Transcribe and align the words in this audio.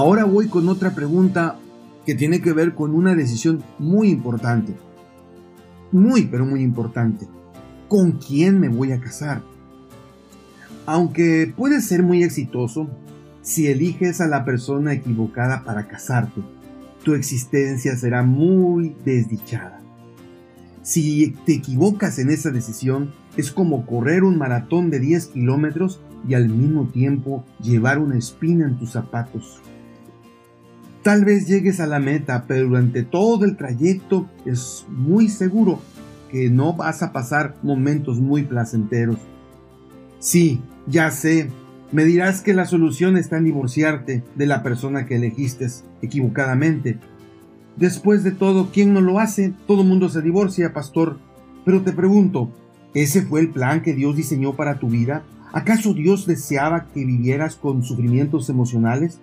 Ahora 0.00 0.24
voy 0.24 0.46
con 0.46 0.68
otra 0.68 0.94
pregunta 0.94 1.58
que 2.06 2.14
tiene 2.14 2.40
que 2.40 2.52
ver 2.52 2.76
con 2.76 2.94
una 2.94 3.16
decisión 3.16 3.64
muy 3.80 4.10
importante. 4.10 4.76
Muy, 5.90 6.26
pero 6.26 6.46
muy 6.46 6.62
importante. 6.62 7.26
¿Con 7.88 8.12
quién 8.12 8.60
me 8.60 8.68
voy 8.68 8.92
a 8.92 9.00
casar? 9.00 9.42
Aunque 10.86 11.52
puede 11.56 11.80
ser 11.80 12.04
muy 12.04 12.22
exitoso 12.22 12.88
si 13.42 13.66
eliges 13.66 14.20
a 14.20 14.28
la 14.28 14.44
persona 14.44 14.92
equivocada 14.92 15.64
para 15.64 15.88
casarte, 15.88 16.42
tu 17.02 17.14
existencia 17.14 17.96
será 17.96 18.22
muy 18.22 18.94
desdichada. 19.04 19.80
Si 20.82 21.34
te 21.44 21.54
equivocas 21.54 22.20
en 22.20 22.30
esa 22.30 22.52
decisión, 22.52 23.12
es 23.36 23.50
como 23.50 23.84
correr 23.84 24.22
un 24.22 24.38
maratón 24.38 24.90
de 24.90 25.00
10 25.00 25.26
kilómetros 25.26 26.00
y 26.28 26.34
al 26.34 26.48
mismo 26.48 26.86
tiempo 26.86 27.44
llevar 27.60 27.98
una 27.98 28.16
espina 28.16 28.64
en 28.64 28.78
tus 28.78 28.92
zapatos. 28.92 29.60
Tal 31.08 31.24
vez 31.24 31.46
llegues 31.46 31.80
a 31.80 31.86
la 31.86 32.00
meta, 32.00 32.44
pero 32.46 32.68
durante 32.68 33.02
todo 33.02 33.46
el 33.46 33.56
trayecto 33.56 34.28
es 34.44 34.84
muy 34.90 35.30
seguro 35.30 35.80
que 36.30 36.50
no 36.50 36.74
vas 36.74 37.02
a 37.02 37.14
pasar 37.14 37.56
momentos 37.62 38.20
muy 38.20 38.42
placenteros. 38.42 39.16
Sí, 40.18 40.60
ya 40.86 41.10
sé, 41.10 41.48
me 41.92 42.04
dirás 42.04 42.42
que 42.42 42.52
la 42.52 42.66
solución 42.66 43.16
está 43.16 43.38
en 43.38 43.44
divorciarte 43.44 44.22
de 44.34 44.46
la 44.46 44.62
persona 44.62 45.06
que 45.06 45.16
elegiste 45.16 45.66
equivocadamente. 46.02 46.98
Después 47.78 48.22
de 48.22 48.32
todo, 48.32 48.68
¿quién 48.70 48.92
no 48.92 49.00
lo 49.00 49.18
hace? 49.18 49.54
Todo 49.66 49.84
mundo 49.84 50.10
se 50.10 50.20
divorcia, 50.20 50.74
pastor. 50.74 51.18
Pero 51.64 51.80
te 51.80 51.94
pregunto, 51.94 52.52
¿ese 52.92 53.22
fue 53.22 53.40
el 53.40 53.48
plan 53.48 53.80
que 53.80 53.94
Dios 53.94 54.14
diseñó 54.14 54.56
para 54.56 54.78
tu 54.78 54.90
vida? 54.90 55.22
¿Acaso 55.54 55.94
Dios 55.94 56.26
deseaba 56.26 56.88
que 56.92 57.06
vivieras 57.06 57.56
con 57.56 57.82
sufrimientos 57.82 58.50
emocionales? 58.50 59.20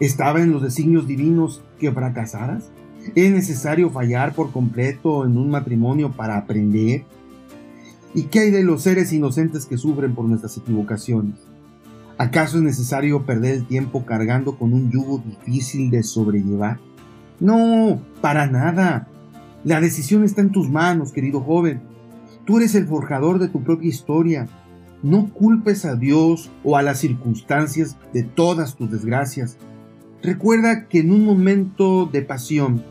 ¿Estaba 0.00 0.40
en 0.40 0.52
los 0.52 0.62
designios 0.62 1.06
divinos 1.06 1.62
que 1.78 1.92
fracasaras? 1.92 2.70
¿Es 3.14 3.30
necesario 3.30 3.90
fallar 3.90 4.34
por 4.34 4.50
completo 4.50 5.24
en 5.24 5.36
un 5.36 5.50
matrimonio 5.50 6.12
para 6.12 6.36
aprender? 6.36 7.04
¿Y 8.14 8.24
qué 8.24 8.40
hay 8.40 8.50
de 8.50 8.64
los 8.64 8.82
seres 8.82 9.12
inocentes 9.12 9.66
que 9.66 9.76
sufren 9.76 10.14
por 10.14 10.24
nuestras 10.24 10.56
equivocaciones? 10.56 11.36
¿Acaso 12.16 12.58
es 12.58 12.62
necesario 12.62 13.26
perder 13.26 13.56
el 13.56 13.66
tiempo 13.66 14.04
cargando 14.04 14.56
con 14.56 14.72
un 14.72 14.90
yugo 14.90 15.22
difícil 15.24 15.90
de 15.90 16.02
sobrellevar? 16.02 16.78
No, 17.40 18.00
para 18.20 18.46
nada. 18.46 19.08
La 19.64 19.80
decisión 19.80 20.24
está 20.24 20.40
en 20.40 20.52
tus 20.52 20.70
manos, 20.70 21.12
querido 21.12 21.40
joven. 21.40 21.82
Tú 22.44 22.58
eres 22.58 22.74
el 22.74 22.86
forjador 22.86 23.38
de 23.38 23.48
tu 23.48 23.62
propia 23.62 23.88
historia. 23.88 24.46
No 25.02 25.32
culpes 25.32 25.84
a 25.84 25.96
Dios 25.96 26.50
o 26.62 26.76
a 26.76 26.82
las 26.82 26.98
circunstancias 26.98 27.96
de 28.12 28.22
todas 28.22 28.76
tus 28.76 28.90
desgracias. 28.90 29.58
Recuerda 30.24 30.88
que 30.88 31.00
en 31.00 31.12
un 31.12 31.22
momento 31.22 32.06
de 32.06 32.22
pasión 32.22 32.82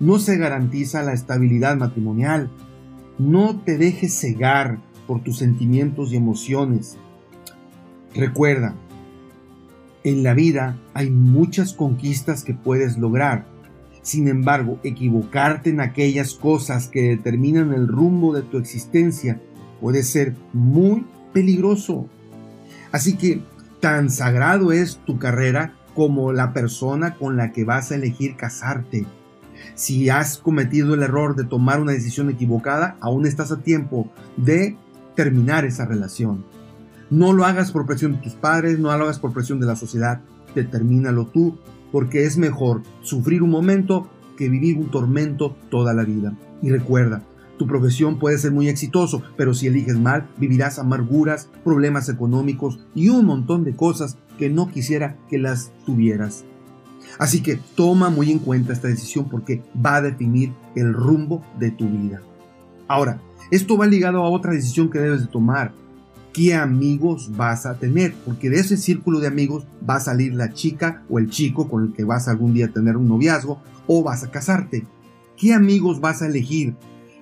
no 0.00 0.18
se 0.18 0.36
garantiza 0.36 1.04
la 1.04 1.12
estabilidad 1.12 1.76
matrimonial. 1.76 2.50
No 3.16 3.60
te 3.60 3.78
dejes 3.78 4.18
cegar 4.18 4.80
por 5.06 5.22
tus 5.22 5.38
sentimientos 5.38 6.12
y 6.12 6.16
emociones. 6.16 6.98
Recuerda, 8.12 8.74
en 10.02 10.24
la 10.24 10.34
vida 10.34 10.78
hay 10.92 11.10
muchas 11.10 11.74
conquistas 11.74 12.42
que 12.42 12.54
puedes 12.54 12.98
lograr. 12.98 13.46
Sin 14.02 14.26
embargo, 14.26 14.80
equivocarte 14.82 15.70
en 15.70 15.80
aquellas 15.80 16.34
cosas 16.34 16.88
que 16.88 17.02
determinan 17.02 17.72
el 17.72 17.86
rumbo 17.86 18.34
de 18.34 18.42
tu 18.42 18.58
existencia 18.58 19.40
puede 19.80 20.02
ser 20.02 20.34
muy 20.52 21.06
peligroso. 21.32 22.08
Así 22.90 23.16
que 23.16 23.42
tan 23.78 24.10
sagrado 24.10 24.72
es 24.72 24.96
tu 25.06 25.20
carrera 25.20 25.76
como 25.94 26.32
la 26.32 26.52
persona 26.52 27.14
con 27.14 27.36
la 27.36 27.52
que 27.52 27.64
vas 27.64 27.90
a 27.90 27.96
elegir 27.96 28.36
casarte. 28.36 29.06
Si 29.74 30.08
has 30.08 30.38
cometido 30.38 30.94
el 30.94 31.02
error 31.02 31.36
de 31.36 31.44
tomar 31.44 31.80
una 31.80 31.92
decisión 31.92 32.30
equivocada, 32.30 32.96
aún 33.00 33.26
estás 33.26 33.52
a 33.52 33.60
tiempo 33.60 34.10
de 34.36 34.76
terminar 35.14 35.64
esa 35.64 35.84
relación. 35.84 36.44
No 37.10 37.32
lo 37.32 37.44
hagas 37.44 37.72
por 37.72 37.86
presión 37.86 38.12
de 38.12 38.18
tus 38.18 38.34
padres, 38.34 38.78
no 38.78 38.96
lo 38.96 39.04
hagas 39.04 39.18
por 39.18 39.32
presión 39.32 39.60
de 39.60 39.66
la 39.66 39.76
sociedad, 39.76 40.20
determínalo 40.54 41.26
tú, 41.26 41.58
porque 41.92 42.24
es 42.24 42.38
mejor 42.38 42.82
sufrir 43.02 43.42
un 43.42 43.50
momento 43.50 44.08
que 44.36 44.48
vivir 44.48 44.78
un 44.78 44.90
tormento 44.90 45.56
toda 45.70 45.92
la 45.92 46.04
vida. 46.04 46.32
Y 46.62 46.70
recuerda, 46.70 47.22
tu 47.60 47.66
profesión 47.66 48.18
puede 48.18 48.38
ser 48.38 48.52
muy 48.52 48.70
exitoso, 48.70 49.22
pero 49.36 49.52
si 49.52 49.66
eliges 49.66 49.98
mal, 49.98 50.26
vivirás 50.38 50.78
amarguras, 50.78 51.50
problemas 51.62 52.08
económicos 52.08 52.80
y 52.94 53.10
un 53.10 53.26
montón 53.26 53.64
de 53.64 53.76
cosas 53.76 54.16
que 54.38 54.48
no 54.48 54.70
quisiera 54.70 55.18
que 55.28 55.36
las 55.36 55.70
tuvieras. 55.84 56.46
Así 57.18 57.42
que 57.42 57.60
toma 57.74 58.08
muy 58.08 58.30
en 58.30 58.38
cuenta 58.38 58.72
esta 58.72 58.88
decisión 58.88 59.28
porque 59.28 59.62
va 59.76 59.96
a 59.96 60.00
definir 60.00 60.54
el 60.74 60.94
rumbo 60.94 61.44
de 61.58 61.70
tu 61.70 61.86
vida. 61.86 62.22
Ahora, 62.88 63.20
esto 63.50 63.76
va 63.76 63.86
ligado 63.86 64.24
a 64.24 64.30
otra 64.30 64.54
decisión 64.54 64.88
que 64.88 64.98
debes 64.98 65.20
de 65.20 65.26
tomar. 65.26 65.74
¿Qué 66.32 66.54
amigos 66.54 67.30
vas 67.36 67.66
a 67.66 67.74
tener? 67.74 68.14
Porque 68.24 68.48
de 68.48 68.58
ese 68.60 68.78
círculo 68.78 69.20
de 69.20 69.26
amigos 69.26 69.66
va 69.86 69.96
a 69.96 70.00
salir 70.00 70.32
la 70.32 70.54
chica 70.54 71.02
o 71.10 71.18
el 71.18 71.28
chico 71.28 71.68
con 71.68 71.88
el 71.88 71.92
que 71.92 72.04
vas 72.04 72.26
algún 72.26 72.54
día 72.54 72.66
a 72.66 72.72
tener 72.72 72.96
un 72.96 73.06
noviazgo 73.06 73.60
o 73.86 74.02
vas 74.02 74.24
a 74.24 74.30
casarte. 74.30 74.86
¿Qué 75.36 75.52
amigos 75.52 76.00
vas 76.00 76.22
a 76.22 76.26
elegir? 76.26 76.74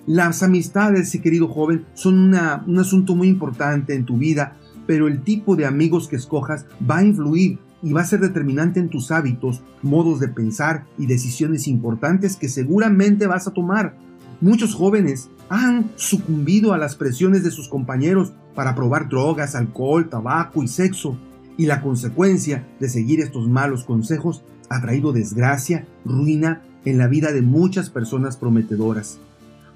Las 0.05 0.43
amistades, 0.43 1.17
querido 1.21 1.47
joven, 1.47 1.85
son 1.93 2.33
un 2.33 2.79
asunto 2.79 3.15
muy 3.15 3.27
importante 3.27 3.93
en 3.93 4.05
tu 4.05 4.17
vida, 4.17 4.55
pero 4.87 5.07
el 5.07 5.21
tipo 5.21 5.55
de 5.55 5.65
amigos 5.65 6.07
que 6.07 6.15
escojas 6.15 6.65
va 6.89 6.97
a 6.97 7.05
influir 7.05 7.59
y 7.83 7.93
va 7.93 8.01
a 8.01 8.05
ser 8.05 8.19
determinante 8.19 8.79
en 8.79 8.89
tus 8.89 9.11
hábitos, 9.11 9.61
modos 9.81 10.19
de 10.19 10.27
pensar 10.27 10.85
y 10.97 11.05
decisiones 11.05 11.67
importantes 11.67 12.35
que 12.35 12.49
seguramente 12.49 13.27
vas 13.27 13.47
a 13.47 13.53
tomar. 13.53 13.95
Muchos 14.41 14.73
jóvenes 14.73 15.29
han 15.49 15.91
sucumbido 15.95 16.73
a 16.73 16.77
las 16.77 16.95
presiones 16.95 17.43
de 17.43 17.51
sus 17.51 17.67
compañeros 17.67 18.33
para 18.55 18.75
probar 18.75 19.09
drogas, 19.09 19.55
alcohol, 19.55 20.09
tabaco 20.09 20.63
y 20.63 20.67
sexo, 20.67 21.17
y 21.57 21.65
la 21.65 21.81
consecuencia 21.81 22.67
de 22.79 22.89
seguir 22.89 23.19
estos 23.19 23.49
malos 23.49 23.83
consejos 23.83 24.43
ha 24.69 24.81
traído 24.81 25.11
desgracia, 25.11 25.87
ruina 26.05 26.61
en 26.85 26.97
la 26.97 27.07
vida 27.07 27.33
de 27.33 27.41
muchas 27.41 27.89
personas 27.89 28.37
prometedoras. 28.37 29.19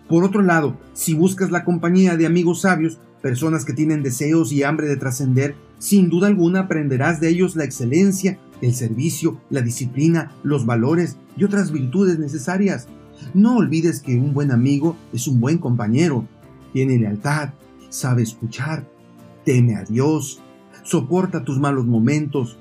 Por 0.07 0.23
otro 0.23 0.41
lado, 0.41 0.77
si 0.93 1.13
buscas 1.13 1.51
la 1.51 1.63
compañía 1.63 2.17
de 2.17 2.25
amigos 2.25 2.61
sabios, 2.61 2.99
personas 3.21 3.63
que 3.63 3.73
tienen 3.73 4.03
deseos 4.03 4.51
y 4.51 4.63
hambre 4.63 4.87
de 4.87 4.97
trascender, 4.97 5.55
sin 5.79 6.09
duda 6.09 6.27
alguna 6.27 6.61
aprenderás 6.61 7.19
de 7.19 7.29
ellos 7.29 7.55
la 7.55 7.63
excelencia, 7.63 8.37
el 8.61 8.73
servicio, 8.73 9.39
la 9.49 9.61
disciplina, 9.61 10.31
los 10.43 10.65
valores 10.65 11.17
y 11.37 11.43
otras 11.43 11.71
virtudes 11.71 12.19
necesarias. 12.19 12.87
No 13.33 13.57
olvides 13.57 14.01
que 14.01 14.15
un 14.17 14.33
buen 14.33 14.51
amigo 14.51 14.97
es 15.13 15.27
un 15.27 15.39
buen 15.39 15.57
compañero, 15.57 16.27
tiene 16.73 16.97
lealtad, 16.97 17.49
sabe 17.89 18.23
escuchar, 18.23 18.85
teme 19.45 19.75
a 19.75 19.83
Dios, 19.83 20.41
soporta 20.83 21.43
tus 21.43 21.59
malos 21.59 21.85
momentos, 21.85 22.57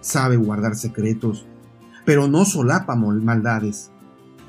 sabe 0.00 0.36
guardar 0.36 0.76
secretos, 0.76 1.46
pero 2.04 2.28
no 2.28 2.44
solapa 2.44 2.94
maldades. 2.94 3.90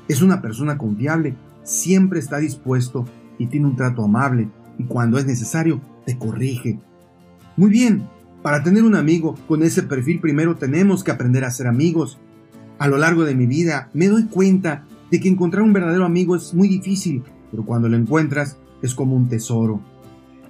Es 0.08 0.22
una 0.22 0.40
persona 0.40 0.78
confiable 0.78 1.34
siempre 1.66 2.20
está 2.20 2.38
dispuesto 2.38 3.04
y 3.38 3.48
tiene 3.48 3.66
un 3.66 3.76
trato 3.76 4.04
amable 4.04 4.48
y 4.78 4.84
cuando 4.84 5.18
es 5.18 5.26
necesario 5.26 5.82
te 6.06 6.16
corrige. 6.16 6.78
Muy 7.56 7.70
bien, 7.70 8.08
para 8.42 8.62
tener 8.62 8.84
un 8.84 8.94
amigo 8.94 9.34
con 9.48 9.62
ese 9.62 9.82
perfil 9.82 10.20
primero 10.20 10.56
tenemos 10.56 11.04
que 11.04 11.10
aprender 11.10 11.44
a 11.44 11.50
ser 11.50 11.66
amigos. 11.66 12.18
A 12.78 12.88
lo 12.88 12.96
largo 12.96 13.24
de 13.24 13.34
mi 13.34 13.46
vida 13.46 13.90
me 13.92 14.08
doy 14.08 14.26
cuenta 14.26 14.86
de 15.10 15.20
que 15.20 15.28
encontrar 15.28 15.62
un 15.62 15.72
verdadero 15.72 16.04
amigo 16.04 16.36
es 16.36 16.54
muy 16.54 16.68
difícil, 16.68 17.22
pero 17.50 17.64
cuando 17.64 17.88
lo 17.88 17.96
encuentras 17.96 18.56
es 18.82 18.94
como 18.94 19.16
un 19.16 19.28
tesoro. 19.28 19.80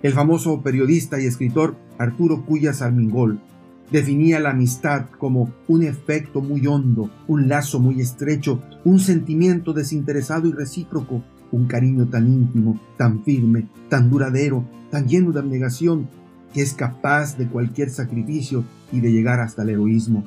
El 0.03 0.12
famoso 0.12 0.62
periodista 0.62 1.21
y 1.21 1.26
escritor 1.26 1.76
Arturo 1.99 2.44
Cuyas 2.44 2.82
Armingol 2.82 3.41
definía 3.91 4.41
la 4.41 4.51
amistad 4.51 5.07
como 5.19 5.53
un 5.69 5.83
efecto 5.83 6.41
muy 6.41 6.67
hondo, 6.67 7.11
un 7.29 7.49
lazo 7.49 7.79
muy 7.79 8.00
estrecho, 8.00 8.62
un 8.85 8.99
sentimiento 8.99 9.73
desinteresado 9.73 10.49
y 10.49 10.53
recíproco, 10.53 11.23
un 11.53 11.67
cariño 11.67 12.06
tan 12.09 12.27
íntimo, 12.27 12.81
tan 12.97 13.23
firme, 13.23 13.69
tan 13.88 14.11
duradero, 14.11 14.65
tan 14.91 15.06
lleno 15.06 15.33
de 15.33 15.41
abnegación, 15.41 16.09
que 16.53 16.62
es 16.62 16.75
capaz 16.75 17.37
de 17.37 17.49
cualquier 17.49 17.91
sacrificio 17.91 18.65
y 18.93 19.00
de 19.00 19.12
llegar 19.12 19.41
hasta 19.41 19.62
el 19.62 19.71
heroísmo. 19.71 20.25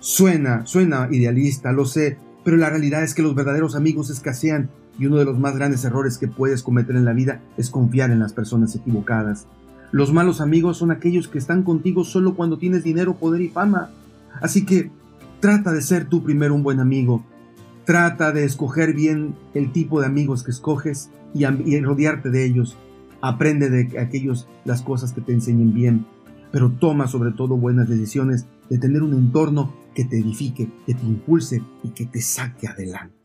Suena, 0.00 0.66
suena 0.66 1.08
idealista, 1.10 1.72
lo 1.72 1.84
sé, 1.84 2.18
pero 2.44 2.56
la 2.56 2.70
realidad 2.70 3.04
es 3.04 3.14
que 3.14 3.22
los 3.22 3.34
verdaderos 3.34 3.76
amigos 3.76 4.10
escasean 4.10 4.70
y 4.98 5.06
uno 5.06 5.16
de 5.16 5.24
los 5.24 5.38
más 5.38 5.54
grandes 5.54 5.84
errores 5.84 6.18
que 6.18 6.28
puedes 6.28 6.62
cometer 6.62 6.96
en 6.96 7.04
la 7.04 7.12
vida 7.12 7.40
es 7.56 7.70
confiar 7.70 8.10
en 8.10 8.18
las 8.18 8.32
personas 8.32 8.74
equivocadas. 8.74 9.46
Los 9.92 10.10
malos 10.10 10.40
amigos 10.40 10.78
son 10.78 10.90
aquellos 10.90 11.28
que 11.28 11.36
están 11.36 11.62
contigo 11.62 12.02
solo 12.04 12.34
cuando 12.34 12.56
tienes 12.56 12.82
dinero, 12.82 13.14
poder 13.14 13.42
y 13.42 13.48
fama. 13.48 13.90
Así 14.40 14.64
que 14.64 14.90
trata 15.40 15.70
de 15.72 15.82
ser 15.82 16.06
tú 16.06 16.22
primero 16.22 16.54
un 16.54 16.62
buen 16.62 16.80
amigo. 16.80 17.22
Trata 17.84 18.32
de 18.32 18.44
escoger 18.44 18.94
bien 18.94 19.34
el 19.52 19.70
tipo 19.70 20.00
de 20.00 20.06
amigos 20.06 20.44
que 20.44 20.50
escoges 20.50 21.10
y, 21.34 21.44
rodearte 21.80 22.30
de 22.30 22.46
ellos. 22.46 22.78
Aprende 23.20 23.68
de 23.68 24.00
aquellos 24.00 24.48
las 24.64 24.80
cosas 24.80 25.12
que 25.12 25.20
te 25.20 25.32
enseñen 25.32 25.74
bien. 25.74 26.06
pero 26.50 26.70
toma 26.70 27.06
sobre 27.06 27.32
todo 27.32 27.56
buenas 27.56 27.88
decisiones 27.88 28.46
de 28.68 28.76
tener 28.76 29.02
un 29.02 29.14
entorno 29.14 29.72
que 29.94 30.04
te 30.04 30.18
edifique, 30.18 30.68
que 30.86 30.94
te 30.94 31.06
impulse 31.06 31.62
y 31.82 31.90
que 31.90 32.04
te 32.04 32.20
saque 32.20 32.66
adelante. 32.66 33.21